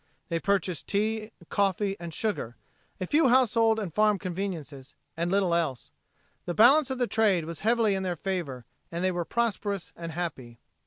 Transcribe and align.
They 0.29 0.39
purchased 0.39 0.87
tea, 0.87 1.29
coffee 1.49 1.95
and 1.99 2.11
sugar, 2.11 2.57
a 2.99 3.05
few 3.05 3.27
household 3.29 3.77
and 3.77 3.93
farm 3.93 4.17
conveniences, 4.17 4.95
and 5.15 5.29
little 5.29 5.53
else. 5.53 5.91
The 6.45 6.55
balance 6.55 6.89
of 6.89 6.97
the 6.97 7.05
trade 7.05 7.45
was 7.45 7.59
heavily 7.59 7.93
in 7.93 8.01
their 8.01 8.15
favor 8.15 8.65
and 8.91 9.03
they 9.03 9.11
were 9.11 9.25
prosperous 9.25 9.93
and 9.95 10.11
happy. 10.13 10.59